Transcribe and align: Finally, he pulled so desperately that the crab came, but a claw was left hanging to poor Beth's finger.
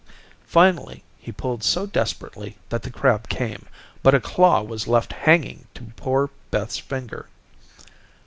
Finally, 0.47 1.03
he 1.19 1.31
pulled 1.31 1.61
so 1.63 1.85
desperately 1.85 2.57
that 2.69 2.81
the 2.81 2.89
crab 2.89 3.29
came, 3.29 3.67
but 4.01 4.15
a 4.15 4.19
claw 4.19 4.59
was 4.63 4.87
left 4.87 5.13
hanging 5.13 5.67
to 5.75 5.91
poor 5.95 6.31
Beth's 6.49 6.79
finger. 6.79 7.27